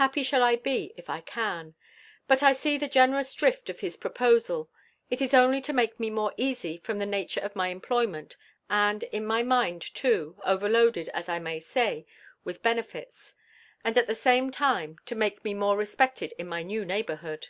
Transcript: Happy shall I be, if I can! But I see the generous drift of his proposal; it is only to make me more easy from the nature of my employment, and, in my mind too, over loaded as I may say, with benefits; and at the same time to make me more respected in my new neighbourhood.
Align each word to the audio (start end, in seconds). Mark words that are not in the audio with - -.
Happy 0.00 0.22
shall 0.22 0.42
I 0.42 0.56
be, 0.56 0.94
if 0.96 1.10
I 1.10 1.20
can! 1.20 1.74
But 2.26 2.42
I 2.42 2.54
see 2.54 2.78
the 2.78 2.88
generous 2.88 3.34
drift 3.34 3.68
of 3.68 3.80
his 3.80 3.98
proposal; 3.98 4.70
it 5.10 5.20
is 5.20 5.34
only 5.34 5.60
to 5.60 5.74
make 5.74 6.00
me 6.00 6.08
more 6.08 6.32
easy 6.38 6.78
from 6.78 6.96
the 6.98 7.04
nature 7.04 7.40
of 7.42 7.54
my 7.54 7.68
employment, 7.68 8.38
and, 8.70 9.02
in 9.02 9.26
my 9.26 9.42
mind 9.42 9.82
too, 9.82 10.40
over 10.42 10.70
loaded 10.70 11.10
as 11.10 11.28
I 11.28 11.38
may 11.38 11.60
say, 11.60 12.06
with 12.44 12.62
benefits; 12.62 13.34
and 13.84 13.98
at 13.98 14.06
the 14.06 14.14
same 14.14 14.50
time 14.50 14.96
to 15.04 15.14
make 15.14 15.44
me 15.44 15.52
more 15.52 15.76
respected 15.76 16.32
in 16.38 16.48
my 16.48 16.62
new 16.62 16.86
neighbourhood. 16.86 17.48